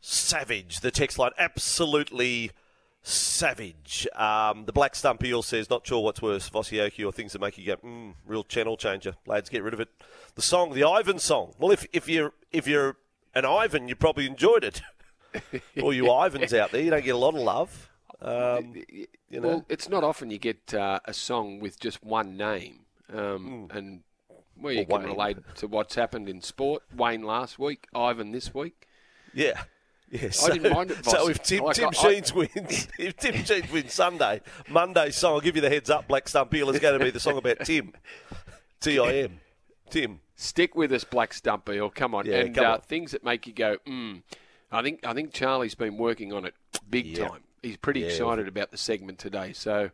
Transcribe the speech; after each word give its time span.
savage. 0.00 0.80
The 0.80 0.90
text 0.90 1.18
line, 1.18 1.32
absolutely 1.38 2.50
savage. 3.02 4.06
Um, 4.14 4.64
the 4.66 4.72
Black 4.72 4.94
Stump 4.94 5.24
Eel 5.24 5.42
says, 5.42 5.70
not 5.70 5.86
sure 5.86 6.02
what's 6.02 6.22
worse, 6.22 6.48
Vosioki 6.50 7.06
or 7.06 7.12
things 7.12 7.32
that 7.32 7.40
make 7.40 7.58
you 7.58 7.66
go, 7.66 7.76
mm, 7.76 8.14
real 8.26 8.44
channel 8.44 8.76
changer. 8.76 9.14
Lads, 9.26 9.48
get 9.48 9.62
rid 9.62 9.74
of 9.74 9.80
it. 9.80 9.88
The 10.34 10.42
song, 10.42 10.74
the 10.74 10.84
Ivan 10.84 11.18
song. 11.18 11.54
Well, 11.58 11.70
if, 11.70 11.86
if 11.92 12.08
you're 12.08 12.32
if 12.52 12.66
you're 12.66 12.96
an 13.34 13.44
Ivan, 13.44 13.88
you 13.88 13.94
probably 13.94 14.26
enjoyed 14.26 14.64
it. 14.64 14.82
All 15.82 15.92
you 15.92 16.10
Ivans 16.10 16.52
out 16.52 16.72
there, 16.72 16.80
you 16.80 16.90
don't 16.90 17.04
get 17.04 17.14
a 17.14 17.18
lot 17.18 17.34
of 17.34 17.40
love. 17.40 17.88
Um, 18.20 18.74
you 18.90 19.40
know. 19.40 19.48
Well, 19.48 19.66
it's 19.68 19.88
not 19.88 20.04
often 20.04 20.30
you 20.30 20.38
get 20.38 20.74
uh, 20.74 21.00
a 21.04 21.14
song 21.14 21.60
with 21.60 21.80
just 21.80 22.04
one 22.04 22.36
name, 22.36 22.80
um, 23.12 23.68
mm. 23.70 23.74
and 23.74 24.02
well, 24.60 24.72
you 24.72 24.84
can 24.84 25.02
Wayne. 25.02 25.08
relate 25.08 25.38
to 25.56 25.66
what's 25.66 25.94
happened 25.94 26.28
in 26.28 26.42
sport. 26.42 26.82
Wayne 26.94 27.22
last 27.22 27.58
week, 27.58 27.86
Ivan 27.94 28.32
this 28.32 28.52
week. 28.54 28.86
Yeah. 29.32 29.62
Yeah, 30.10 30.30
so, 30.30 30.46
I 30.46 30.54
didn't 30.54 30.72
mind 30.72 30.90
it. 30.90 31.04
So 31.04 31.28
if 31.28 31.42
Tim, 31.42 31.64
like 31.64 31.76
Tim 31.76 31.88
I, 31.88 31.92
Sheens 31.92 32.34
wins, 32.34 32.88
if 32.98 33.16
Tim 33.16 33.44
Sheens 33.44 33.70
wins 33.70 33.92
Sunday, 33.92 34.40
Monday's 34.68 35.16
song, 35.16 35.34
I'll 35.34 35.40
give 35.40 35.54
you 35.54 35.62
the 35.62 35.70
heads 35.70 35.88
up. 35.88 36.08
Black 36.08 36.28
Stump 36.28 36.52
Eel 36.52 36.68
is 36.70 36.80
going 36.80 36.98
to 36.98 37.04
be 37.04 37.10
the 37.10 37.20
song 37.20 37.38
about 37.38 37.60
Tim, 37.64 37.92
T 38.80 38.98
I 38.98 39.12
M, 39.12 39.40
Tim. 39.88 40.20
Stick 40.34 40.74
with 40.74 40.92
us, 40.92 41.04
Black 41.04 41.32
Stump 41.32 41.68
Eel. 41.68 41.90
Come 41.90 42.14
on, 42.14 42.26
yeah, 42.26 42.38
and 42.38 42.54
come 42.54 42.64
uh, 42.64 42.72
on. 42.74 42.80
things 42.80 43.12
that 43.12 43.22
make 43.22 43.46
you 43.46 43.52
go, 43.52 43.76
hmm. 43.86 44.16
I 44.72 44.82
think 44.82 45.06
I 45.06 45.12
think 45.12 45.32
Charlie's 45.32 45.74
been 45.74 45.96
working 45.96 46.32
on 46.32 46.44
it 46.44 46.54
big 46.88 47.06
yeah. 47.06 47.28
time. 47.28 47.40
He's 47.62 47.76
pretty 47.76 48.00
yeah. 48.00 48.06
excited 48.06 48.48
about 48.48 48.70
the 48.70 48.78
segment 48.78 49.18
today. 49.18 49.52
So 49.52 49.90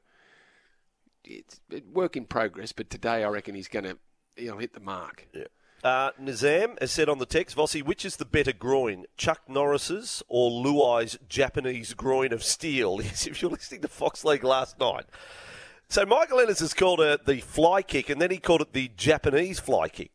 it's 1.24 1.60
work 1.92 2.16
in 2.16 2.24
progress, 2.24 2.72
but 2.72 2.88
today 2.88 3.24
I 3.24 3.28
reckon 3.28 3.54
he's 3.54 3.68
going 3.68 3.84
to 3.84 3.98
he'll 4.36 4.58
hit 4.58 4.72
the 4.72 4.80
mark. 4.80 5.26
Yeah. 5.32 5.44
Uh, 5.84 6.10
Nizam 6.20 6.80
has 6.80 6.90
said 6.90 7.08
on 7.08 7.18
the 7.18 7.26
text, 7.26 7.56
Vossi, 7.56 7.82
which 7.82 8.04
is 8.04 8.16
the 8.16 8.24
better 8.24 8.52
groin, 8.52 9.04
Chuck 9.16 9.42
Norris's 9.48 10.22
or 10.28 10.50
Luai's 10.50 11.18
Japanese 11.28 11.94
groin 11.94 12.32
of 12.32 12.42
steel? 12.42 13.00
Yes, 13.04 13.26
if 13.26 13.40
you're 13.40 13.50
listening 13.50 13.82
to 13.82 13.88
Fox 13.88 14.24
League 14.24 14.44
last 14.44 14.78
night. 14.80 15.04
So 15.88 16.04
Michael 16.04 16.40
Ennis 16.40 16.58
has 16.60 16.74
called 16.74 17.00
it 17.00 17.26
the 17.26 17.40
fly 17.40 17.82
kick, 17.82 18.10
and 18.10 18.20
then 18.20 18.30
he 18.30 18.38
called 18.38 18.62
it 18.62 18.72
the 18.72 18.90
Japanese 18.96 19.60
fly 19.60 19.88
kick. 19.88 20.10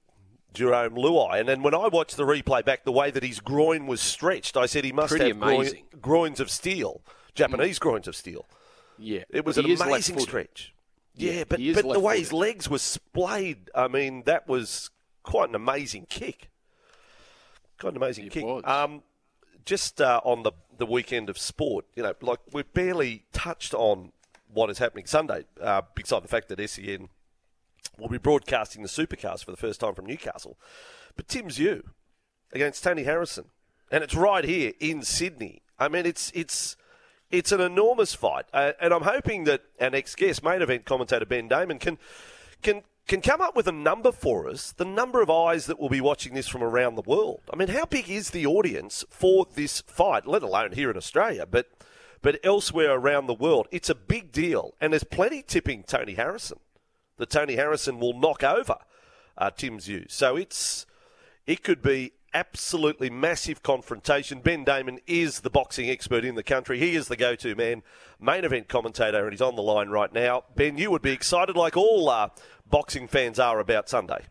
Jerome 0.53 0.95
Luai. 0.95 1.39
And 1.39 1.47
then 1.47 1.63
when 1.63 1.73
I 1.73 1.87
watched 1.87 2.17
the 2.17 2.23
replay 2.23 2.63
back, 2.65 2.83
the 2.83 2.91
way 2.91 3.09
that 3.11 3.23
his 3.23 3.39
groin 3.39 3.87
was 3.87 4.01
stretched, 4.01 4.57
I 4.57 4.65
said 4.65 4.83
he 4.83 4.91
must 4.91 5.11
Pretty 5.11 5.29
have 5.29 5.39
groin, 5.39 5.69
groins 6.01 6.39
of 6.41 6.49
steel, 6.49 7.01
Japanese 7.35 7.77
mm. 7.77 7.81
groins 7.81 8.07
of 8.07 8.15
steel. 8.15 8.45
Yeah, 8.97 9.23
it 9.29 9.45
was 9.45 9.57
an 9.57 9.65
amazing 9.65 10.19
stretch. 10.19 10.73
Yeah, 11.15 11.31
Yeah, 11.31 11.43
but, 11.47 11.59
but 11.75 11.93
the 11.93 11.99
way 11.99 12.19
his 12.19 12.33
legs 12.33 12.69
were 12.69 12.77
splayed, 12.77 13.69
I 13.73 13.87
mean, 13.87 14.23
that 14.25 14.47
was 14.47 14.89
quite 15.23 15.49
an 15.49 15.55
amazing 15.55 16.07
kick. 16.09 16.49
Quite 17.79 17.91
an 17.91 17.97
amazing 17.97 18.27
It 18.27 18.31
kick. 18.31 18.67
Um, 18.67 19.03
just 19.65 20.01
uh, 20.01 20.21
on 20.23 20.43
the, 20.43 20.51
the 20.77 20.85
weekend 20.85 21.29
of 21.29 21.37
sport, 21.37 21.85
you 21.95 22.03
know, 22.03 22.13
like 22.21 22.39
we've 22.51 22.71
barely 22.73 23.25
touched 23.31 23.73
on 23.73 24.11
what 24.53 24.69
is 24.69 24.79
happening 24.79 25.05
Sunday, 25.05 25.45
uh, 25.61 25.81
beside 25.95 26.23
the 26.23 26.27
fact 26.27 26.49
that 26.49 26.69
SEN 26.69 27.09
will 27.97 28.09
be 28.09 28.17
broadcasting 28.17 28.81
the 28.81 28.87
Supercars 28.87 29.43
for 29.43 29.51
the 29.51 29.57
first 29.57 29.79
time 29.79 29.93
from 29.93 30.05
Newcastle. 30.05 30.57
But 31.15 31.27
Tim 31.27 31.47
Tszyu 31.47 31.83
against 32.53 32.83
Tony 32.83 33.03
Harrison, 33.03 33.45
and 33.91 34.03
it's 34.03 34.15
right 34.15 34.43
here 34.43 34.73
in 34.79 35.03
Sydney. 35.03 35.61
I 35.79 35.87
mean, 35.87 36.05
it's 36.05 36.31
it's 36.33 36.75
it's 37.29 37.51
an 37.51 37.61
enormous 37.61 38.13
fight, 38.13 38.45
uh, 38.53 38.73
and 38.81 38.93
I'm 38.93 39.03
hoping 39.03 39.45
that 39.45 39.63
our 39.79 39.89
next 39.89 40.15
guest, 40.15 40.43
main 40.43 40.61
event 40.61 40.85
commentator 40.85 41.25
Ben 41.25 41.47
Damon, 41.47 41.79
can 41.79 41.97
can 42.61 42.83
can 43.11 43.19
come 43.19 43.41
up 43.41 43.57
with 43.57 43.67
a 43.67 43.73
number 43.73 44.09
for 44.09 44.47
us, 44.47 44.71
the 44.71 44.85
number 44.85 45.21
of 45.21 45.29
eyes 45.29 45.65
that 45.65 45.77
will 45.77 45.89
be 45.89 45.99
watching 45.99 46.33
this 46.33 46.47
from 46.47 46.63
around 46.63 46.95
the 46.95 47.01
world. 47.01 47.41
I 47.51 47.57
mean, 47.57 47.67
how 47.67 47.83
big 47.83 48.09
is 48.09 48.29
the 48.29 48.45
audience 48.45 49.03
for 49.09 49.45
this 49.53 49.81
fight, 49.81 50.25
let 50.25 50.43
alone 50.43 50.71
here 50.71 50.89
in 50.89 50.95
Australia, 50.95 51.45
but 51.45 51.69
but 52.21 52.39
elsewhere 52.41 52.93
around 52.93 53.27
the 53.27 53.33
world? 53.33 53.67
It's 53.69 53.89
a 53.89 53.95
big 53.95 54.31
deal, 54.31 54.75
and 54.79 54.93
there's 54.93 55.03
plenty 55.03 55.41
tipping 55.41 55.83
Tony 55.83 56.13
Harrison 56.13 56.59
that 57.17 57.29
Tony 57.29 57.57
Harrison 57.57 57.99
will 57.99 58.17
knock 58.17 58.45
over 58.45 58.77
uh, 59.37 59.51
Tim 59.51 59.79
Tszyu. 59.79 60.09
So 60.09 60.37
it's 60.37 60.85
it 61.45 61.63
could 61.63 61.81
be 61.81 62.13
absolutely 62.33 63.09
massive 63.09 63.63
confrontation. 63.63 64.39
Ben 64.39 64.63
Damon 64.63 64.99
is 65.07 65.41
the 65.41 65.49
boxing 65.49 65.89
expert 65.89 66.25
in 66.25 66.35
the 66.35 66.43
country. 66.43 66.79
He 66.79 66.95
is 66.95 67.07
the 67.07 67.15
go-to 67.15 67.55
man, 67.55 67.83
main 68.19 68.45
event 68.45 68.67
commentator, 68.67 69.23
and 69.23 69.31
he's 69.31 69.41
on 69.41 69.55
the 69.55 69.61
line 69.61 69.89
right 69.89 70.11
now. 70.11 70.43
Ben, 70.55 70.77
you 70.77 70.91
would 70.91 71.01
be 71.01 71.11
excited 71.11 71.55
like 71.55 71.75
all 71.77 72.09
uh, 72.09 72.29
boxing 72.69 73.07
fans 73.07 73.39
are 73.39 73.59
about 73.59 73.89
Sunday. 73.89 74.25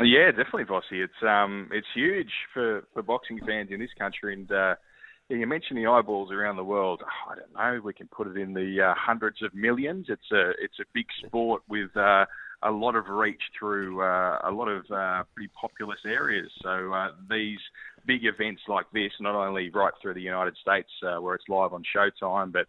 Yeah, 0.00 0.30
definitely, 0.30 0.64
Vossi. 0.64 1.02
It's 1.04 1.22
um, 1.22 1.68
it's 1.72 1.86
huge 1.94 2.30
for, 2.54 2.84
for 2.94 3.02
boxing 3.02 3.40
fans 3.44 3.70
in 3.72 3.80
this 3.80 3.90
country, 3.98 4.32
and 4.32 4.50
uh, 4.50 4.76
you 5.28 5.46
mentioned 5.46 5.76
the 5.78 5.86
eyeballs 5.86 6.30
around 6.30 6.56
the 6.56 6.64
world. 6.64 7.02
Oh, 7.04 7.32
I 7.32 7.34
don't 7.34 7.52
know. 7.52 7.80
We 7.82 7.92
can 7.92 8.06
put 8.06 8.28
it 8.28 8.36
in 8.36 8.54
the 8.54 8.80
uh, 8.80 8.94
hundreds 8.96 9.42
of 9.42 9.52
millions. 9.54 10.06
It's 10.08 10.30
a 10.32 10.50
it's 10.60 10.78
a 10.80 10.84
big 10.94 11.06
sport 11.26 11.62
with 11.68 11.96
uh, 11.96 12.26
a 12.62 12.70
lot 12.70 12.96
of 12.96 13.08
reach 13.08 13.40
through 13.58 14.02
uh, 14.02 14.38
a 14.44 14.50
lot 14.50 14.68
of 14.68 14.84
uh, 14.90 15.22
pretty 15.34 15.50
populous 15.60 16.00
areas. 16.04 16.50
So 16.62 16.92
uh, 16.92 17.08
these 17.30 17.58
big 18.06 18.24
events 18.24 18.62
like 18.68 18.86
this, 18.92 19.12
not 19.20 19.34
only 19.34 19.70
right 19.70 19.92
through 20.00 20.14
the 20.14 20.20
United 20.20 20.56
States 20.60 20.90
uh, 21.06 21.20
where 21.20 21.34
it's 21.34 21.44
live 21.48 21.72
on 21.72 21.82
Showtime, 21.94 22.52
but 22.52 22.66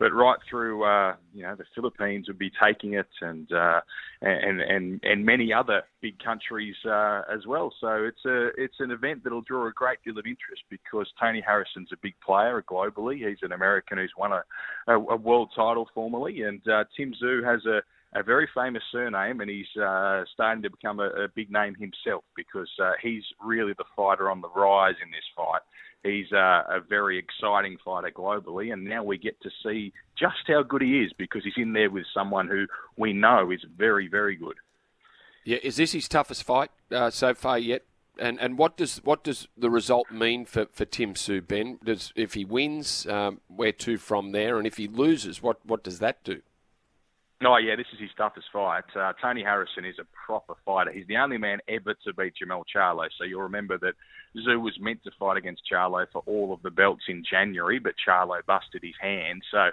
but 0.00 0.14
right 0.14 0.38
through 0.48 0.82
uh, 0.82 1.14
you 1.34 1.42
know 1.42 1.54
the 1.54 1.64
Philippines 1.74 2.26
would 2.26 2.38
be 2.38 2.50
taking 2.62 2.94
it, 2.94 3.06
and 3.20 3.52
uh, 3.52 3.80
and 4.22 4.60
and 4.60 4.98
and 5.04 5.24
many 5.24 5.52
other 5.52 5.82
big 6.00 6.18
countries 6.24 6.74
as 6.86 7.46
well. 7.46 7.72
So 7.80 8.04
it's 8.04 8.24
a 8.24 8.48
it's 8.56 8.80
an 8.80 8.90
event 8.90 9.22
that'll 9.22 9.42
draw 9.42 9.68
a 9.68 9.72
great 9.72 9.98
deal 10.02 10.18
of 10.18 10.24
interest 10.26 10.62
because 10.70 11.06
Tony 11.20 11.42
Harrison's 11.46 11.90
a 11.92 11.98
big 12.02 12.14
player 12.24 12.64
globally. 12.68 13.28
He's 13.28 13.42
an 13.42 13.52
American 13.52 13.98
who's 13.98 14.12
won 14.18 14.32
a, 14.32 14.42
a, 14.88 14.94
a 14.94 15.16
world 15.16 15.50
title 15.54 15.88
formerly, 15.94 16.42
and 16.42 16.62
Tim 16.96 17.12
Tszyu 17.12 17.44
has 17.44 17.64
a 17.66 17.82
a 18.12 18.22
very 18.22 18.48
famous 18.54 18.82
surname, 18.90 19.40
and 19.40 19.48
he's 19.48 19.80
uh, 19.80 20.24
starting 20.32 20.62
to 20.62 20.70
become 20.70 20.98
a, 20.98 21.08
a 21.10 21.28
big 21.28 21.50
name 21.50 21.74
himself 21.74 22.24
because 22.34 22.68
uh, 22.82 22.92
he's 23.00 23.22
really 23.44 23.72
the 23.78 23.84
fighter 23.96 24.30
on 24.30 24.40
the 24.40 24.48
rise 24.50 24.96
in 25.02 25.10
this 25.10 25.24
fight. 25.36 25.60
He's 26.02 26.32
uh, 26.32 26.64
a 26.68 26.80
very 26.88 27.18
exciting 27.18 27.76
fighter 27.84 28.10
globally, 28.10 28.72
and 28.72 28.84
now 28.84 29.04
we 29.04 29.18
get 29.18 29.40
to 29.42 29.50
see 29.62 29.92
just 30.18 30.38
how 30.46 30.62
good 30.62 30.82
he 30.82 31.00
is 31.00 31.12
because 31.18 31.44
he's 31.44 31.52
in 31.56 31.72
there 31.72 31.90
with 31.90 32.06
someone 32.12 32.48
who 32.48 32.66
we 32.96 33.12
know 33.12 33.50
is 33.50 33.60
very, 33.76 34.08
very 34.08 34.34
good. 34.34 34.56
Yeah, 35.44 35.58
is 35.62 35.76
this 35.76 35.92
his 35.92 36.08
toughest 36.08 36.42
fight 36.42 36.70
uh, 36.90 37.10
so 37.10 37.34
far 37.34 37.58
yet? 37.58 37.82
And 38.18 38.38
and 38.40 38.58
what 38.58 38.76
does 38.76 38.98
what 38.98 39.24
does 39.24 39.48
the 39.56 39.70
result 39.70 40.10
mean 40.10 40.44
for, 40.44 40.66
for 40.72 40.84
Tim 40.84 41.14
Tszyu 41.14 41.46
Ben? 41.46 41.78
Does 41.82 42.12
if 42.16 42.34
he 42.34 42.44
wins, 42.44 43.06
um, 43.06 43.40
where 43.48 43.72
to 43.72 43.96
from 43.96 44.32
there? 44.32 44.58
And 44.58 44.66
if 44.66 44.76
he 44.76 44.88
loses, 44.88 45.42
what 45.42 45.64
what 45.64 45.82
does 45.82 46.00
that 46.00 46.22
do? 46.24 46.42
Oh 47.42 47.56
yeah, 47.56 47.74
this 47.74 47.86
is 47.94 48.00
his 48.00 48.10
toughest 48.18 48.48
fight. 48.52 48.84
Uh, 48.94 49.14
Tony 49.20 49.42
Harrison 49.42 49.86
is 49.86 49.94
a 49.98 50.04
proper 50.26 50.54
fighter. 50.66 50.92
He's 50.92 51.06
the 51.06 51.16
only 51.16 51.38
man 51.38 51.58
ever 51.68 51.94
to 52.04 52.12
beat 52.12 52.34
Jermell 52.36 52.64
Charlo. 52.74 53.08
So 53.16 53.24
you'll 53.24 53.40
remember 53.40 53.78
that 53.78 53.94
Tszyu 54.36 54.60
was 54.60 54.76
meant 54.78 55.02
to 55.04 55.10
fight 55.18 55.38
against 55.38 55.62
Charlo 55.70 56.04
for 56.12 56.22
all 56.26 56.52
of 56.52 56.60
the 56.62 56.70
belts 56.70 57.04
in 57.08 57.24
January, 57.28 57.78
but 57.78 57.94
Charlo 58.06 58.44
busted 58.46 58.82
his 58.82 58.94
hand. 59.00 59.42
So 59.50 59.70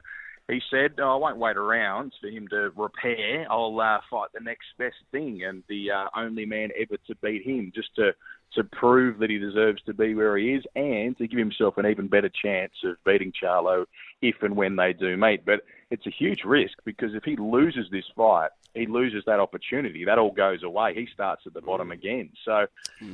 he 0.48 0.62
said, 0.72 0.94
oh, 1.00 1.12
"I 1.12 1.16
won't 1.16 1.40
wait 1.40 1.58
around 1.58 2.14
for 2.22 2.28
him 2.28 2.48
to 2.52 2.72
repair. 2.78 3.46
I'll 3.52 3.78
uh, 3.82 4.00
fight 4.10 4.30
the 4.34 4.40
next 4.40 4.68
best 4.78 4.96
thing, 5.12 5.44
and 5.44 5.62
the 5.68 5.92
uh, 5.92 6.08
only 6.16 6.46
man 6.46 6.70
ever 6.80 6.96
to 7.08 7.16
beat 7.22 7.46
him, 7.46 7.74
just 7.76 7.94
to 7.96 8.14
to 8.54 8.64
prove 8.64 9.20
that 9.20 9.30
he 9.30 9.40
deserves 9.40 9.82
to 9.84 9.94
be 9.94 10.16
where 10.16 10.38
he 10.38 10.54
is, 10.54 10.64
and 10.78 11.18
to 11.18 11.28
give 11.28 11.38
himself 11.38 11.78
an 11.78 11.86
even 11.86 12.08
better 12.08 12.30
chance 12.30 12.72
of 12.86 12.96
beating 13.04 13.34
Charlo 13.34 13.86
if 14.22 14.36
and 14.42 14.56
when 14.56 14.78
they 14.78 14.94
do 14.94 15.18
meet." 15.18 15.46
But 15.46 15.64
it's 15.90 16.06
a 16.06 16.10
huge 16.10 16.44
risk 16.44 16.78
because 16.84 17.16
if 17.16 17.24
he 17.24 17.36
loses 17.36 17.90
this 17.92 18.06
fight, 18.16 18.50
he 18.74 18.86
loses 18.86 19.24
that 19.26 19.40
opportunity. 19.40 20.06
That 20.06 20.20
all 20.20 20.32
goes 20.32 20.64
away. 20.64 20.94
He 20.94 21.08
starts 21.12 21.44
at 21.46 21.54
the 21.54 21.62
bottom 21.62 21.92
again. 21.92 22.30
So 22.46 22.68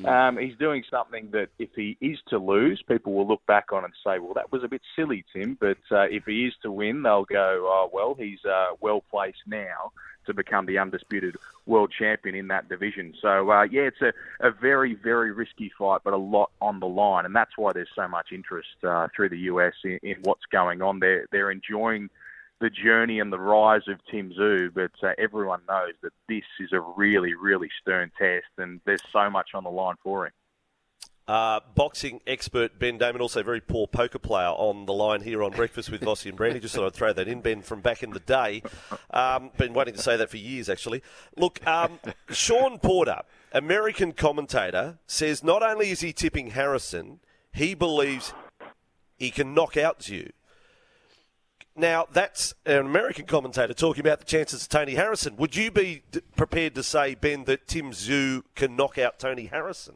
um, 0.06 0.38
he's 0.38 0.58
doing 0.58 0.84
something 0.90 1.30
that 1.32 1.50
if 1.60 1.70
he 1.76 1.98
is 2.02 2.20
to 2.30 2.38
lose, 2.38 2.82
people 2.82 3.14
will 3.14 3.28
look 3.28 3.46
back 3.46 3.72
on 3.72 3.84
and 3.84 3.94
say, 4.04 4.20
well, 4.20 4.34
that 4.34 4.52
was 4.52 4.64
a 4.64 4.68
bit 4.68 4.82
silly, 4.96 5.24
Tim. 5.34 5.58
But 5.60 5.78
uh, 5.92 6.02
if 6.02 6.26
he 6.26 6.46
is 6.46 6.54
to 6.64 6.72
win, 6.72 7.04
they'll 7.04 7.26
go, 7.26 7.66
oh, 7.66 7.90
well, 7.94 8.16
he's 8.16 8.44
uh, 8.44 8.76
well 8.82 9.02
placed 9.10 9.44
now 9.46 9.92
to 10.26 10.34
become 10.34 10.66
the 10.66 10.78
undisputed 10.78 11.36
world 11.66 11.94
champion 11.98 12.36
in 12.36 12.48
that 12.48 12.70
division. 12.70 13.14
So, 13.22 13.52
uh, 13.52 13.64
yeah, 13.64 13.84
it's 13.84 14.02
a, 14.02 14.14
a 14.40 14.52
very, 14.52 14.94
very 14.94 15.32
risky 15.32 15.72
fight, 15.78 16.02
but 16.04 16.14
a 16.14 16.18
lot 16.18 16.50
on 16.62 16.80
the 16.80 16.88
line. 16.88 17.26
And 17.26 17.36
that's 17.36 17.58
why 17.58 17.74
there's 17.74 17.90
so 17.94 18.08
much 18.08 18.28
interest 18.32 18.70
uh, 18.84 19.08
through 19.16 19.30
the 19.30 19.40
US 19.40 19.74
in, 19.84 20.00
in 20.02 20.16
what's 20.24 20.46
going 20.52 20.82
on. 20.82 21.00
They're, 21.00 21.28
they're 21.32 21.52
enjoying 21.52 22.10
the 22.64 22.70
journey 22.70 23.20
and 23.20 23.32
the 23.32 23.38
rise 23.38 23.82
of 23.90 24.00
Tim 24.10 24.32
Tszyu, 24.32 24.74
but 24.74 24.92
uh, 25.06 25.12
everyone 25.18 25.60
knows 25.68 25.96
that 26.02 26.14
this 26.30 26.46
is 26.62 26.72
a 26.72 26.80
really, 26.80 27.34
really 27.34 27.70
stern 27.82 28.10
test, 28.18 28.46
and 28.58 28.80
there's 28.86 29.02
so 29.12 29.30
much 29.30 29.50
on 29.54 29.66
the 29.66 29.70
line 29.70 29.96
for 30.02 30.28
him. 30.28 30.32
Uh, 31.28 31.60
boxing 31.76 32.22
expert 32.26 32.80
Ben 32.80 32.98
Damon, 32.98 33.22
also 33.22 33.44
very 33.44 33.60
poor 33.60 33.86
poker 33.86 34.18
player 34.18 34.48
on 34.48 34.86
the 34.86 34.94
line 34.94 35.22
here 35.22 35.44
on 35.44 35.52
Breakfast 35.52 35.92
with 35.92 36.00
Vossi 36.02 36.28
and 36.28 36.38
Brandy. 36.38 36.62
Just 36.62 36.74
thought 36.74 36.86
I'd 36.86 36.94
throw 36.94 37.12
that 37.12 37.28
in, 37.28 37.42
Ben, 37.42 37.62
from 37.62 37.82
back 37.82 38.02
in 38.02 38.12
the 38.12 38.22
day. 38.22 38.64
Um, 39.12 39.52
been 39.58 39.74
waiting 39.74 39.96
to 39.96 40.02
say 40.02 40.16
that 40.16 40.30
for 40.30 40.38
years, 40.38 40.70
actually. 40.70 41.04
Look, 41.36 41.66
um, 41.68 42.00
Shawn 42.30 42.80
Porter, 42.80 43.24
American 43.52 44.14
commentator, 44.14 45.00
says 45.06 45.44
not 45.44 45.62
only 45.62 45.92
is 45.92 46.00
he 46.00 46.14
tipping 46.14 46.52
Harrison, 46.52 47.20
he 47.54 47.74
believes 47.74 48.34
he 49.18 49.32
can 49.32 49.54
knock 49.54 49.76
out 49.76 50.00
Tszyu. 50.00 50.32
Now, 51.76 52.06
that's 52.12 52.54
an 52.66 52.86
American 52.86 53.26
commentator 53.26 53.74
talking 53.74 54.02
about 54.02 54.20
the 54.20 54.26
chances 54.26 54.64
of 54.64 54.70
Tony 54.70 54.94
Harrison. 54.94 55.36
Would 55.38 55.56
you 55.56 55.72
be 55.72 56.04
d- 56.12 56.22
prepared 56.36 56.76
to 56.76 56.84
say, 56.84 57.16
Ben, 57.16 57.46
that 57.46 57.68
Tim 57.68 57.92
Tszyu 57.92 58.44
can 58.54 58.76
knock 58.76 59.00
out 59.00 59.18
Tony 59.18 59.46
Harrison? 59.46 59.96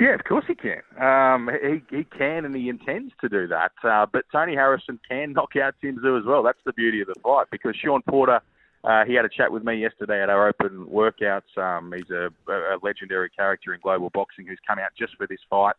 Yeah, 0.00 0.14
of 0.14 0.24
course 0.24 0.46
he 0.48 0.56
can. 0.56 0.80
Um, 0.98 1.50
he, 1.62 1.96
he 1.96 2.04
can 2.04 2.44
and 2.44 2.56
he 2.56 2.68
intends 2.68 3.12
to 3.20 3.28
do 3.28 3.46
that. 3.46 3.72
Uh, 3.84 4.06
but 4.10 4.24
Tony 4.32 4.56
Harrison 4.56 4.98
can 5.08 5.34
knock 5.34 5.54
out 5.54 5.74
Tim 5.80 5.98
Tszyu 5.98 6.18
as 6.18 6.24
well. 6.24 6.42
That's 6.42 6.58
the 6.64 6.72
beauty 6.72 7.00
of 7.00 7.06
the 7.06 7.14
fight 7.22 7.46
because 7.52 7.76
Shawn 7.76 8.02
Porter, 8.08 8.40
uh, 8.82 9.04
he 9.04 9.14
had 9.14 9.24
a 9.24 9.28
chat 9.28 9.52
with 9.52 9.62
me 9.62 9.76
yesterday 9.76 10.20
at 10.20 10.30
our 10.30 10.48
open 10.48 10.86
workouts. 10.86 11.56
Um, 11.56 11.92
he's 11.94 12.10
a, 12.10 12.30
a 12.48 12.78
legendary 12.82 13.30
character 13.30 13.72
in 13.72 13.80
global 13.82 14.10
boxing 14.10 14.46
who's 14.46 14.58
come 14.66 14.80
out 14.80 14.90
just 14.98 15.16
for 15.16 15.28
this 15.28 15.40
fight. 15.48 15.76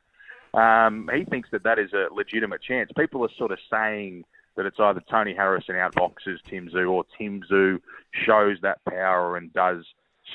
Um, 0.54 1.10
he 1.14 1.26
thinks 1.26 1.50
that 1.52 1.64
that 1.64 1.78
is 1.80 1.92
a 1.92 2.14
legitimate 2.14 2.62
chance. 2.62 2.90
People 2.98 3.26
are 3.26 3.30
sort 3.38 3.52
of 3.52 3.60
saying 3.70 4.24
that 4.56 4.66
it's 4.66 4.80
either 4.80 5.02
Tony 5.10 5.34
Harrison 5.34 5.76
outboxes 5.76 6.38
Tim 6.50 6.70
Tszyu 6.70 6.90
or 6.90 7.06
Tim 7.18 7.42
Tszyu 7.42 7.80
shows 8.26 8.58
that 8.62 8.84
power 8.86 9.38
and 9.38 9.54
does 9.54 9.86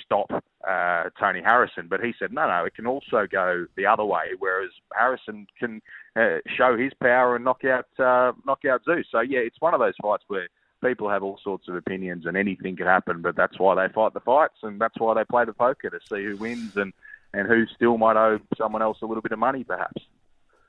stop 0.05 0.31
uh, 0.67 1.05
Tony 1.19 1.43
Harrison. 1.43 1.87
But 1.89 2.01
he 2.01 2.13
said, 2.19 2.33
no, 2.33 2.49
no, 2.49 2.65
it 2.65 2.75
can 2.75 2.87
also 2.87 3.27
go 3.31 3.67
the 3.77 3.87
other 3.87 4.05
way, 4.05 4.33
whereas 4.39 4.71
Harrison 4.95 5.47
can 5.59 5.81
uh, 6.17 6.39
show 6.57 6.77
his 6.77 6.93
power 7.01 7.37
and 7.37 7.45
knock 7.45 7.65
out 7.65 7.87
uh, 7.99 8.33
knock 8.47 8.65
out 8.65 8.83
Tszyu. 8.87 9.05
So 9.11 9.21
yeah, 9.21 9.41
it's 9.41 9.61
one 9.61 9.75
of 9.75 9.81
those 9.81 9.95
fights 10.03 10.25
where 10.29 10.49
people 10.85 11.09
have 11.09 11.23
all 11.23 11.39
sorts 11.43 11.69
of 11.69 11.75
opinions 11.75 12.27
and 12.27 12.37
anything 12.37 12.77
can 12.77 12.87
happen, 12.87 13.23
but 13.23 13.37
that's 13.37 13.59
why 13.59 13.75
they 13.75 13.93
fight 13.93 14.15
the 14.15 14.21
fights 14.21 14.59
and 14.63 14.81
that's 14.81 14.99
why 14.99 15.15
they 15.15 15.25
play 15.25 15.45
the 15.45 15.53
poker 15.53 15.91
to 15.91 15.99
see 16.09 16.25
who 16.25 16.37
wins 16.37 16.77
and 16.77 16.93
and 17.33 17.49
who 17.49 17.67
still 17.67 17.99
might 17.99 18.17
owe 18.17 18.39
someone 18.57 18.83
else 18.83 18.99
a 19.03 19.07
little 19.07 19.23
bit 19.23 19.33
of 19.33 19.39
money, 19.39 19.63
perhaps. 19.63 20.03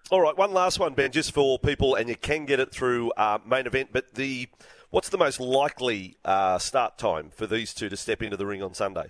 All 0.09 0.21
right, 0.21 0.37
one 0.37 0.53
last 0.53 0.79
one, 0.79 0.93
Ben, 0.93 1.11
just 1.11 1.33
for 1.33 1.59
people, 1.59 1.95
and 1.95 2.07
you 2.07 2.15
can 2.15 2.45
get 2.45 2.61
it 2.61 2.71
through 2.71 3.11
uh, 3.17 3.39
main 3.45 3.67
event. 3.67 3.89
But 3.91 4.13
the 4.15 4.47
what's 4.89 5.09
the 5.09 5.17
most 5.17 5.37
likely 5.37 6.15
uh, 6.23 6.59
start 6.59 6.97
time 6.97 7.29
for 7.29 7.45
these 7.45 7.73
two 7.73 7.89
to 7.89 7.97
step 7.97 8.21
into 8.21 8.37
the 8.37 8.45
ring 8.45 8.63
on 8.63 8.73
Sunday? 8.73 9.07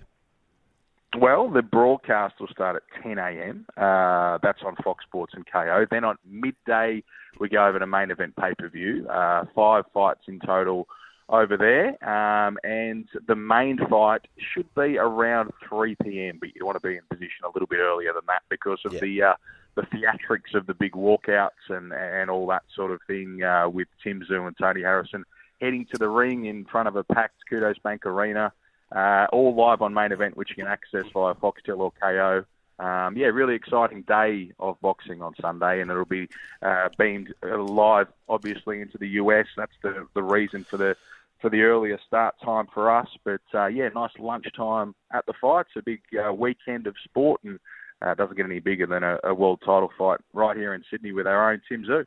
Well, 1.16 1.50
the 1.50 1.62
broadcast 1.62 2.40
will 2.40 2.48
start 2.48 2.78
at 2.78 3.04
10 3.04 3.20
a.m. 3.20 3.66
Uh, 3.78 4.40
that's 4.42 4.64
on 4.66 4.76
Fox 4.84 5.06
Sports 5.06 5.34
and 5.36 5.46
KO. 5.46 5.86
Then 5.90 6.04
on 6.04 6.18
midday, 6.26 7.04
we 7.40 7.48
go 7.48 7.68
over 7.68 7.78
to 7.78 7.86
main 7.86 8.10
event 8.10 8.36
pay 8.36 8.56
per 8.58 8.68
view. 8.68 9.08
Uh, 9.08 9.46
five 9.54 9.86
fights 9.94 10.22
in 10.28 10.40
total 10.40 10.88
over 11.30 11.58
there, 11.58 11.90
um, 12.10 12.58
and 12.64 13.08
the 13.28 13.36
main 13.36 13.78
fight 13.88 14.22
should 14.40 14.74
be 14.74 14.98
around 14.98 15.52
3 15.70 15.96
p.m. 16.04 16.38
But 16.40 16.56
you 16.56 16.66
want 16.66 16.82
to 16.82 16.88
be 16.88 16.96
in 16.96 17.04
position 17.08 17.46
a 17.46 17.50
little 17.50 17.68
bit 17.68 17.80
earlier 17.80 18.14
than 18.14 18.24
that 18.28 18.42
because 18.50 18.80
of 18.84 18.94
Yeah. 18.94 19.00
the 19.02 19.22
uh, 19.24 19.34
the 19.78 19.84
theatrics 19.84 20.54
of 20.54 20.68
the 20.68 20.74
big 20.74 20.92
walkouts 20.92 21.70
and 21.70 21.94
and 21.94 22.30
all 22.30 22.48
that 22.48 22.64
sort 22.76 22.92
of 22.92 23.00
thing 23.08 23.42
uh, 23.44 23.70
with 23.70 23.88
Tim 24.04 24.22
Tszyu 24.22 24.46
and 24.46 24.58
Tony 24.58 24.82
Harrison 24.82 25.24
heading 25.62 25.86
to 25.92 25.98
the 25.98 26.10
ring 26.10 26.46
in 26.46 26.66
front 26.66 26.88
of 26.88 26.96
a 26.96 27.04
packed 27.04 27.42
Kudos 27.50 27.78
Bank 27.80 28.06
Arena. 28.06 28.52
Uh, 28.96 29.28
all 29.32 29.56
live 29.56 29.82
on 29.82 29.94
main 29.94 30.12
event, 30.12 30.38
which 30.38 30.50
you 30.50 30.56
can 30.56 30.68
access 30.68 31.06
via 31.14 31.34
Foxtel 31.36 31.80
or 31.80 31.92
KO. 32.02 32.46
Um, 32.80 33.18
yeah, 33.18 33.28
really 33.28 33.56
exciting 33.56 34.04
day 34.04 34.52
of 34.60 34.80
boxing 34.82 35.22
on 35.22 35.34
Sunday, 35.42 35.82
and 35.82 35.90
it'll 35.90 36.06
be 36.06 36.30
uh, 36.62 36.90
beamed 36.98 37.34
uh, 37.44 37.58
live, 37.58 38.08
obviously, 38.30 38.82
into 38.82 38.98
the 38.98 39.10
US. 39.22 39.48
That's 39.58 39.74
the 39.82 40.08
the 40.14 40.24
reason 40.24 40.64
for 40.64 40.78
the 40.78 40.96
for 41.42 41.50
the 41.50 41.64
earlier 41.64 42.00
start 42.06 42.36
time 42.44 42.68
for 42.74 42.92
us. 42.96 43.10
But 43.26 43.42
uh, 43.54 43.66
yeah, 43.66 43.90
nice 43.90 44.12
lunchtime 44.20 44.94
at 45.12 45.26
the 45.26 45.34
fights. 45.42 45.72
A 45.76 45.82
big 45.82 46.02
uh, 46.16 46.32
weekend 46.32 46.86
of 46.86 46.96
sport, 47.04 47.42
and 47.44 47.60
uh, 48.06 48.12
it 48.12 48.18
doesn't 48.18 48.38
get 48.38 48.46
any 48.46 48.60
bigger 48.60 48.86
than 48.86 49.04
a, 49.04 49.18
a 49.24 49.34
world 49.34 49.60
title 49.62 49.92
fight 49.98 50.20
right 50.34 50.56
here 50.56 50.74
in 50.74 50.84
Sydney 50.90 51.12
with 51.12 51.28
our 51.28 51.52
own 51.52 51.62
Tim 51.68 51.84
Tszyu. 51.84 52.06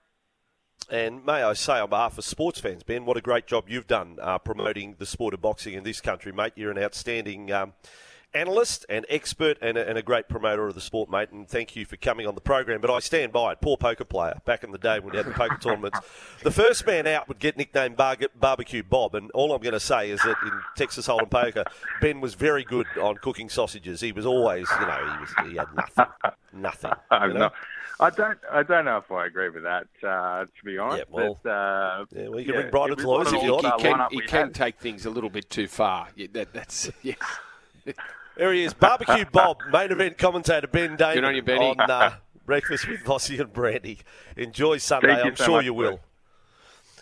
And 0.91 1.25
may 1.25 1.43
I 1.43 1.53
say, 1.53 1.79
on 1.79 1.91
behalf 1.91 2.19
of 2.19 2.25
sports 2.25 2.59
fans, 2.59 2.83
Ben, 2.83 3.05
what 3.05 3.17
a 3.17 3.21
great 3.21 3.47
job 3.47 3.69
you've 3.69 3.87
done 3.87 4.19
uh, 4.21 4.39
promoting 4.39 4.97
the 4.99 5.07
sport 5.07 5.35
of 5.35 5.41
boxing 5.41 5.75
in 5.75 5.85
this 5.85 6.01
country, 6.01 6.33
mate. 6.33 6.53
You're 6.57 6.73
an 6.73 6.79
outstanding 6.79 7.53
um, 7.53 7.75
analyst 8.35 8.87
and 8.89 9.07
expert 9.09 9.59
and 9.61 9.77
a, 9.77 9.89
and 9.89 9.99
a 9.99 10.03
great 10.03 10.29
promoter 10.29 10.67
of 10.67 10.75
the 10.75 10.81
sport, 10.81 11.11
mate. 11.11 11.31
And 11.31 11.49
thank 11.49 11.77
you 11.77 11.85
for 11.85 11.97
coming 11.97 12.27
on 12.27 12.35
the 12.35 12.41
program. 12.41 12.81
But 12.81 12.91
I 12.91 13.01
stand 13.01 13.33
by 13.33 13.53
it. 13.53 13.61
Poor 13.61 13.77
poker 13.77 14.05
player. 14.05 14.35
Back 14.45 14.65
in 14.65 14.73
the 14.73 14.79
day 14.79 15.01
when 15.01 15.13
we 15.13 15.17
had 15.17 15.27
the 15.27 15.33
poker 15.33 15.59
tournaments, 15.59 15.99
the 16.43 16.51
first 16.51 16.87
man 16.87 17.07
out 17.07 17.29
would 17.29 17.39
get 17.39 17.57
nicknamed 17.57 17.97
Bar- 17.97 18.17
Barbecue 18.39 18.83
Bob. 18.83 19.15
And 19.15 19.31
all 19.33 19.53
I'm 19.53 19.63
going 19.63 19.73
to 19.73 19.81
say 19.81 20.11
is 20.11 20.21
that 20.21 20.37
in 20.45 20.53
Texas 20.77 21.07
Hold'em 21.09 21.31
poker, 21.31 21.65
Ben 22.01 22.21
was 22.21 22.35
very 22.35 22.65
good 22.65 22.87
on 23.01 23.17
cooking 23.17 23.49
sausages. 23.49 24.01
He 24.01 24.13
was 24.13 24.27
always, 24.27 24.69
you 24.81 24.87
know, 24.87 25.13
he, 25.13 25.21
was, 25.21 25.51
he 25.51 25.57
had 25.57 25.75
nothing, 25.75 26.13
nothing. 26.53 26.93
I 27.11 27.27
you 27.27 27.33
know? 27.35 27.39
know. 27.41 27.51
I 28.03 28.09
don't. 28.09 28.39
I 28.51 28.63
don't 28.63 28.87
know 28.87 28.97
if 28.97 29.13
I 29.13 29.27
agree 29.27 29.51
with 29.51 29.65
that. 29.65 29.87
Uh, 30.03 30.47
to 30.47 30.65
be 30.65 30.79
honest, 30.79 31.05
Yeah, 31.07 31.15
well, 31.15 31.39
but, 31.43 31.51
uh, 31.51 32.05
yeah, 32.13 32.29
well, 32.29 32.41
you 32.41 32.47
can 32.47 32.55
yeah, 32.55 32.61
bring 32.63 32.71
Bridal 32.71 32.93
it 32.93 32.97
was 32.97 33.05
Lawyers 33.05 33.27
if 33.27 33.43
you 33.43 33.49
the 33.49 33.53
want. 33.53 33.83
He 33.83 33.89
can, 33.89 34.07
he 34.11 34.21
can 34.23 34.53
take 34.55 34.79
things 34.79 35.05
a 35.05 35.11
little 35.11 35.29
bit 35.29 35.51
too 35.51 35.69
far. 35.69 36.09
Yeah, 36.17 36.29
that, 36.33 36.55
that's 36.55 36.91
yeah. 37.03 37.13
There 38.41 38.55
he 38.55 38.65
is, 38.65 38.73
Barbecue 38.73 39.27
Bob, 39.33 39.59
main 39.71 39.93
event 39.93 40.17
commentator 40.17 40.67
Ben 40.67 40.97
Damon 40.97 41.27
on 41.27 41.35
you, 41.37 41.43
on 41.43 41.79
uh, 41.91 42.15
Breakfast 42.47 42.89
with 42.89 43.01
Vossi 43.01 43.39
and 43.39 43.53
Brandy. 43.53 43.99
Enjoy 44.35 44.79
Sunday. 44.79 45.09
Thank 45.09 45.27
I'm 45.27 45.37
so 45.37 45.45
sure 45.45 45.57
much, 45.57 45.67
you 45.67 45.75
will. 45.75 46.01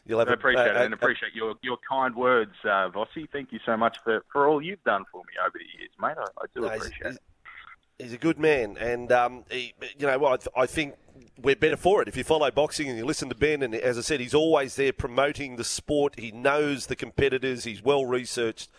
You'll 0.04 0.18
have 0.18 0.26
I 0.26 0.32
a- 0.32 0.34
appreciate 0.34 0.66
a- 0.66 0.80
it 0.80 0.84
and 0.86 0.94
appreciate 0.94 1.36
your, 1.36 1.54
your 1.62 1.76
kind 1.88 2.16
words, 2.16 2.54
uh, 2.64 2.90
Vossi. 2.90 3.28
Thank 3.30 3.52
you 3.52 3.60
so 3.64 3.76
much 3.76 3.98
for, 4.02 4.24
for 4.32 4.48
all 4.48 4.60
you've 4.60 4.82
done 4.82 5.04
for 5.12 5.18
me 5.22 5.34
over 5.46 5.56
the 5.56 5.78
years, 5.78 5.90
mate. 6.00 6.16
I, 6.18 6.42
I 6.42 6.46
do 6.56 6.62
No, 6.62 6.66
appreciate 6.74 6.92
he's- 7.02 7.14
it. 7.14 8.02
he's 8.02 8.12
a 8.14 8.18
good 8.18 8.40
man, 8.40 8.76
and 8.80 9.12
um, 9.12 9.44
he, 9.48 9.74
you 9.96 10.08
know? 10.08 10.26
I, 10.26 10.38
th- 10.38 10.48
I 10.56 10.66
think 10.66 10.94
we're 11.40 11.54
better 11.54 11.76
for 11.76 12.02
it 12.02 12.08
if 12.08 12.16
you 12.16 12.24
follow 12.24 12.50
boxing 12.50 12.88
and 12.88 12.98
you 12.98 13.04
listen 13.06 13.28
to 13.28 13.36
Ben. 13.36 13.62
And 13.62 13.76
as 13.76 13.96
I 13.96 14.00
said, 14.00 14.18
he's 14.18 14.34
always 14.34 14.74
there 14.74 14.92
promoting 14.92 15.54
the 15.54 15.62
sport. 15.62 16.18
He 16.18 16.32
knows 16.32 16.86
the 16.86 16.96
competitors. 16.96 17.62
He's 17.62 17.80
well 17.80 18.06
researched, 18.06 18.70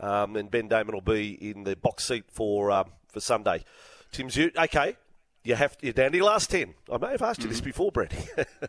um, 0.00 0.36
and 0.36 0.50
Ben 0.50 0.68
Damon 0.68 0.94
will 0.94 1.00
be 1.00 1.32
in 1.32 1.64
the 1.64 1.76
box 1.76 2.04
seat 2.04 2.24
for 2.28 2.70
um, 2.70 2.90
for 3.08 3.20
Sunday. 3.20 3.64
Tim 4.12 4.28
Tszyu, 4.28 4.56
okay. 4.56 4.96
You 5.42 5.56
have 5.56 5.76
you're 5.82 5.92
down 5.92 6.12
to 6.12 6.16
your 6.16 6.26
last 6.26 6.50
ten. 6.50 6.74
I 6.90 6.96
may 6.96 7.10
have 7.10 7.22
asked 7.22 7.42
you 7.42 7.48
this 7.48 7.60
before, 7.60 7.92
Brett. 7.92 8.14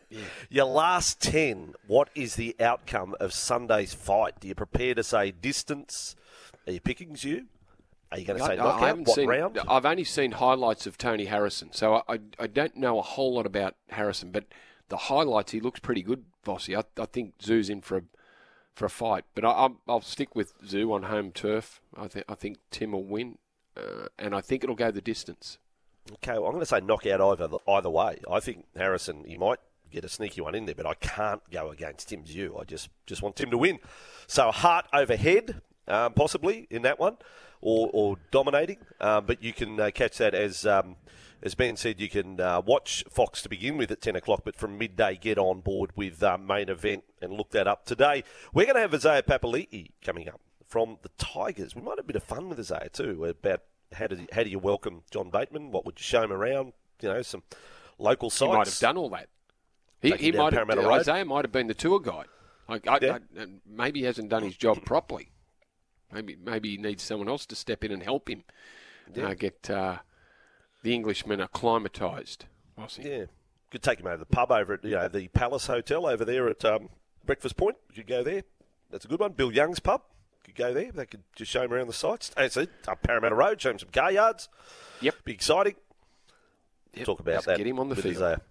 Your 0.50 0.66
last 0.66 1.22
ten. 1.22 1.74
What 1.88 2.10
is 2.16 2.36
the 2.36 2.54
outcome 2.60 3.16
of 3.22 3.34
Sunday's 3.34 3.94
fight? 3.94 4.42
Do 4.42 4.50
you 4.50 4.56
prepare 4.56 4.94
to 4.94 5.04
say 5.04 5.32
distance? 5.32 6.18
Are 6.68 6.74
you 6.74 6.82
picking 6.82 7.16
you? 7.18 7.46
Are 8.12 8.20
you 8.20 8.26
going 8.26 8.40
to 8.40 8.46
say 8.46 8.54
I, 8.54 8.56
knockout? 8.56 8.84
I 8.84 8.88
haven't 8.88 9.08
what 9.08 9.16
seen. 9.16 9.30
round? 9.30 9.60
I've 9.68 9.86
only 9.86 10.04
seen 10.04 10.34
highlights 10.34 10.86
of 10.86 10.98
Tony 10.98 11.26
Harrison, 11.26 11.70
so 11.72 11.96
I, 11.96 12.14
I, 12.14 12.20
I 12.42 12.48
don't 12.48 12.76
know 12.76 13.00
a 13.00 13.02
whole 13.02 13.36
lot 13.36 13.46
about 13.46 13.76
Harrison. 13.90 14.32
But 14.32 14.46
the 14.90 14.98
highlights, 14.98 15.54
he 15.54 15.60
looks 15.60 15.80
pretty 15.80 16.02
good, 16.02 16.26
Vossi. 16.46 16.78
I, 16.78 17.02
I 17.02 17.06
think 17.06 17.38
Tszyu's 17.38 17.70
in 17.70 17.82
for 17.82 17.98
a 17.98 18.02
for 18.76 18.86
a 18.86 18.90
fight, 18.90 19.24
but 19.34 19.46
I, 19.46 19.52
I'll, 19.52 19.82
I'll 19.88 20.02
stick 20.02 20.36
with 20.36 20.54
Tszyu 20.62 20.94
on 20.94 21.04
home 21.04 21.32
turf. 21.32 21.82
I 21.98 22.08
think 22.08 22.26
I 22.28 22.36
think 22.36 22.58
Tim 22.72 22.92
will 22.92 23.06
win, 23.06 23.38
uh, 23.76 24.08
and 24.20 24.36
I 24.36 24.42
think 24.42 24.64
it'll 24.64 24.76
go 24.76 24.92
the 24.92 25.02
distance. 25.02 25.58
Okay, 26.14 26.34
well, 26.34 26.46
I'm 26.46 26.52
going 26.52 26.60
to 26.60 26.66
say 26.68 26.82
knockout 26.82 27.22
either 27.22 27.58
either 27.68 27.90
way. 27.90 28.20
I 28.30 28.40
think 28.40 28.66
Harrison, 28.76 29.24
he 29.26 29.38
might 29.38 29.60
get 29.92 30.04
a 30.04 30.10
sneaky 30.10 30.42
one 30.42 30.54
in 30.56 30.66
there, 30.66 30.76
but 30.76 30.86
I 30.86 30.94
can't 30.96 31.42
go 31.50 31.72
against 31.72 32.10
Tim 32.10 32.24
Tszyu. 32.24 32.60
I 32.60 32.66
just 32.66 32.90
just 33.06 33.22
want 33.22 33.38
Tim 33.38 33.50
to 33.50 33.58
win. 33.58 33.80
So 34.28 34.52
heart 34.52 34.86
over 34.94 35.16
head, 35.16 35.62
um, 35.88 36.14
possibly 36.14 36.68
in 36.70 36.82
that 36.82 37.00
one, 37.00 37.18
or, 37.62 37.90
or 37.94 38.18
dominating. 38.30 38.78
Um, 39.00 39.26
but 39.26 39.42
you 39.42 39.54
can 39.54 39.80
uh, 39.80 39.92
catch 39.94 40.18
that 40.18 40.36
as 40.36 40.66
um, 40.66 40.98
as 41.42 41.56
Ben 41.56 41.76
said, 41.76 42.00
you 42.00 42.10
can 42.10 42.40
uh, 42.40 42.62
watch 42.66 43.04
Fox 43.10 43.42
to 43.44 43.50
begin 43.50 43.78
with 43.78 43.92
at 43.92 44.02
10 44.02 44.16
o'clock, 44.16 44.42
but 44.44 44.56
from 44.56 44.78
midday, 44.78 45.18
get 45.20 45.38
on 45.38 45.62
board 45.62 45.92
with 45.96 46.22
uh, 46.24 46.38
main 46.38 46.70
event 46.70 47.04
and 47.22 47.34
look 47.34 47.52
that 47.52 47.68
up 47.68 47.86
today. 47.86 48.24
We're 48.54 48.66
going 48.66 48.76
to 48.76 48.82
have 48.82 48.94
Isaiah 48.94 49.24
Papali'i 49.24 49.92
coming 50.04 50.28
up 50.28 50.42
from 50.68 50.98
the 51.02 51.10
Tigers. 51.18 51.76
We 51.76 51.82
might 51.82 51.98
have 51.98 52.06
a 52.06 52.08
bit 52.08 52.16
of 52.16 52.24
fun 52.24 52.50
with 52.50 52.60
Isaiah 52.60 52.90
too 52.90 53.26
about 53.26 53.62
how 53.94 54.08
do 54.08 54.16
you, 54.16 54.28
how 54.32 54.44
do 54.44 54.50
you 54.50 54.60
welcome 54.60 55.04
John 55.12 55.30
Bateman? 55.30 55.72
What 55.72 55.86
would 55.86 56.00
you 56.00 56.04
show 56.04 56.24
him 56.24 56.32
around? 56.32 56.74
You 57.02 57.10
know, 57.10 57.22
some 57.22 57.44
local 57.98 58.30
sites. 58.30 58.52
He 58.52 58.58
might 58.58 58.68
have 58.68 58.80
done 58.80 58.98
all 58.98 59.10
that. 59.10 59.30
He, 60.02 60.12
he 60.12 60.32
might 60.32 60.54
have. 60.54 60.70
Isaiah 60.70 61.26
might 61.26 61.46
have 61.46 61.52
been 61.52 61.68
the 61.68 61.74
tour 61.74 62.00
guide. 62.00 62.26
I, 62.68 62.76
I, 62.88 63.00
Yeah. 63.02 63.18
I, 63.40 63.46
maybe 63.66 64.00
he 64.02 64.06
hasn't 64.06 64.30
done 64.30 64.44
his 64.44 64.56
job 64.56 64.78
properly. 64.86 65.32
Maybe 66.12 66.38
maybe 66.42 66.72
he 66.72 66.78
needs 66.78 67.04
someone 67.04 67.28
else 67.28 67.46
to 67.48 67.56
step 67.56 67.84
in 67.84 67.92
and 67.92 68.02
help 68.02 68.30
him 68.30 68.44
uh, 69.22 69.34
get 69.34 69.70
uh, 69.70 69.98
the 70.86 70.94
Englishmen 70.94 71.42
are 71.42 71.46
acclimatised. 71.46 72.46
Was 72.78 72.98
he? 72.98 73.10
Yeah, 73.10 73.26
could 73.72 73.82
take 73.82 74.00
him 74.00 74.06
over 74.06 74.18
the 74.18 74.26
pub 74.26 74.52
over 74.52 74.74
at 74.76 74.86
you 74.86 74.92
know 74.92 75.08
the 75.08 75.28
Palace 75.30 75.66
Hotel 75.66 76.06
over 76.06 76.24
there 76.24 76.48
at 76.48 76.64
um, 76.64 76.90
Breakfast 77.26 77.58
Point. 77.58 77.76
You 77.90 78.04
could 78.04 78.08
go 78.08 78.24
there. 78.24 78.44
That's 78.92 79.04
a 79.04 79.08
good 79.08 79.20
one. 79.20 79.32
Bill 79.32 79.52
Young's 79.52 79.80
pub. 79.80 80.04
Could 80.44 80.54
go 80.54 80.74
there. 80.76 80.92
They 80.92 81.08
could 81.08 81.24
just 81.36 81.50
show 81.50 81.64
him 81.64 81.74
around 81.74 81.88
the 81.88 81.94
sites. 81.94 82.30
That's 82.38 82.56
it. 82.56 82.70
Up 82.88 83.02
Parramatta 83.02 83.34
Road. 83.34 83.60
Show 83.60 83.72
him 83.72 83.80
some 83.80 83.90
car 83.90 84.12
yards. 84.12 84.48
Yep. 85.02 85.16
Be 85.26 85.34
exciting. 85.34 85.74
Yep. 86.94 87.06
Talk 87.08 87.20
about 87.20 87.34
Let's 87.34 87.46
that. 87.48 87.58
Get 87.58 87.66
him 87.66 87.80
on 87.80 87.90
the 87.90 87.96
field. 87.96 88.18
Isaiah. 88.18 88.42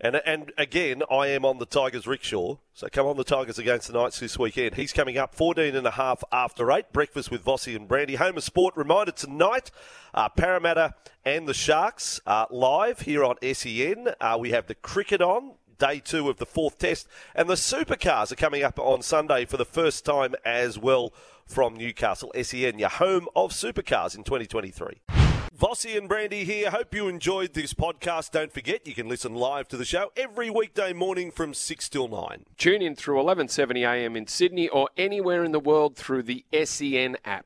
And 0.00 0.16
and 0.26 0.52
again, 0.58 1.02
I 1.10 1.28
am 1.28 1.44
on 1.44 1.58
the 1.58 1.66
Tigers 1.66 2.06
rickshaw. 2.06 2.56
So 2.74 2.88
come 2.92 3.06
on 3.06 3.16
the 3.16 3.24
Tigers 3.24 3.58
against 3.58 3.86
the 3.86 3.94
Knights 3.94 4.20
this 4.20 4.38
weekend. 4.38 4.74
He's 4.74 4.92
coming 4.92 5.16
up 5.16 5.34
14 5.34 5.74
and 5.74 5.86
a 5.86 5.92
half 5.92 6.22
after 6.30 6.70
8. 6.70 6.92
Breakfast 6.92 7.30
with 7.30 7.44
Vossi 7.44 7.74
and 7.74 7.88
Brandy. 7.88 8.16
Home 8.16 8.36
of 8.36 8.42
Sport 8.42 8.76
reminder 8.76 9.12
tonight, 9.12 9.70
uh, 10.12 10.28
Parramatta 10.28 10.94
and 11.24 11.48
the 11.48 11.54
Sharks 11.54 12.20
are 12.26 12.46
live 12.50 13.00
here 13.00 13.24
on 13.24 13.36
SEN. 13.54 14.08
Uh, 14.20 14.36
we 14.38 14.50
have 14.50 14.66
the 14.66 14.74
cricket 14.74 15.22
on. 15.22 15.52
Day 15.78 16.00
two 16.00 16.30
of 16.30 16.38
the 16.38 16.46
fourth 16.46 16.78
test. 16.78 17.06
And 17.34 17.50
the 17.50 17.54
supercars 17.54 18.32
are 18.32 18.36
coming 18.36 18.62
up 18.62 18.78
on 18.78 19.02
Sunday 19.02 19.44
for 19.44 19.58
the 19.58 19.66
first 19.66 20.06
time 20.06 20.34
as 20.42 20.78
well 20.78 21.12
from 21.46 21.74
Newcastle. 21.74 22.32
SEN, 22.42 22.78
your 22.78 22.88
home 22.88 23.28
of 23.36 23.50
supercars 23.52 24.16
in 24.16 24.24
2023. 24.24 25.15
Vossi 25.58 25.96
and 25.96 26.06
Brandy 26.06 26.44
here. 26.44 26.70
Hope 26.70 26.94
you 26.94 27.08
enjoyed 27.08 27.54
this 27.54 27.72
podcast. 27.72 28.32
Don't 28.32 28.52
forget, 28.52 28.86
you 28.86 28.94
can 28.94 29.08
listen 29.08 29.34
live 29.34 29.68
to 29.68 29.78
the 29.78 29.86
show 29.86 30.12
every 30.14 30.50
weekday 30.50 30.92
morning 30.92 31.30
from 31.30 31.54
6 31.54 31.88
till 31.88 32.08
9. 32.08 32.44
Tune 32.58 32.82
in 32.82 32.94
through 32.94 33.16
11:70 33.22 33.82
a.m. 33.86 34.16
in 34.16 34.26
Sydney 34.26 34.68
or 34.68 34.90
anywhere 34.98 35.44
in 35.44 35.52
the 35.52 35.60
world 35.60 35.96
through 35.96 36.24
the 36.24 36.44
SEN 36.52 37.16
app. 37.24 37.44